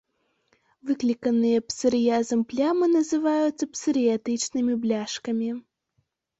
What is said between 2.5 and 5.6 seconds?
плямы называюцца псарыятычнымі бляшкамі.